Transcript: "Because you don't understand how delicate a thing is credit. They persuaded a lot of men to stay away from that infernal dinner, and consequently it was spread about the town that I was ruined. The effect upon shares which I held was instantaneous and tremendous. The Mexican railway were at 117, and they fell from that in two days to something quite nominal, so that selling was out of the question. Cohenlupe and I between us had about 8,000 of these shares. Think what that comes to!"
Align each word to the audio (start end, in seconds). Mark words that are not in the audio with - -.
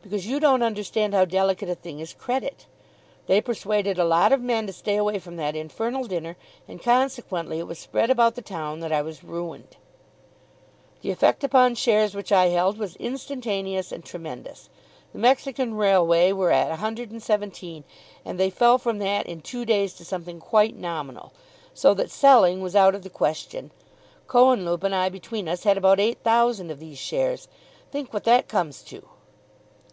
"Because 0.00 0.26
you 0.26 0.40
don't 0.40 0.62
understand 0.62 1.12
how 1.12 1.26
delicate 1.26 1.68
a 1.68 1.74
thing 1.74 2.00
is 2.00 2.14
credit. 2.14 2.64
They 3.26 3.42
persuaded 3.42 3.98
a 3.98 4.06
lot 4.06 4.32
of 4.32 4.40
men 4.40 4.66
to 4.66 4.72
stay 4.72 4.96
away 4.96 5.18
from 5.18 5.36
that 5.36 5.54
infernal 5.54 6.04
dinner, 6.04 6.38
and 6.66 6.82
consequently 6.82 7.58
it 7.58 7.66
was 7.66 7.78
spread 7.78 8.08
about 8.08 8.34
the 8.34 8.40
town 8.40 8.80
that 8.80 8.90
I 8.90 9.02
was 9.02 9.22
ruined. 9.22 9.76
The 11.02 11.10
effect 11.10 11.44
upon 11.44 11.74
shares 11.74 12.14
which 12.14 12.32
I 12.32 12.46
held 12.46 12.78
was 12.78 12.96
instantaneous 12.96 13.92
and 13.92 14.02
tremendous. 14.02 14.70
The 15.12 15.18
Mexican 15.18 15.74
railway 15.74 16.32
were 16.32 16.52
at 16.52 16.70
117, 16.70 17.84
and 18.24 18.40
they 18.40 18.48
fell 18.48 18.78
from 18.78 19.00
that 19.00 19.26
in 19.26 19.42
two 19.42 19.66
days 19.66 19.92
to 19.96 20.06
something 20.06 20.40
quite 20.40 20.74
nominal, 20.74 21.34
so 21.74 21.92
that 21.92 22.10
selling 22.10 22.62
was 22.62 22.74
out 22.74 22.94
of 22.94 23.02
the 23.02 23.10
question. 23.10 23.72
Cohenlupe 24.26 24.84
and 24.84 24.94
I 24.94 25.10
between 25.10 25.46
us 25.50 25.64
had 25.64 25.76
about 25.76 26.00
8,000 26.00 26.70
of 26.70 26.78
these 26.78 26.96
shares. 26.96 27.46
Think 27.90 28.14
what 28.14 28.24
that 28.24 28.48
comes 28.48 28.82
to!" 28.84 29.06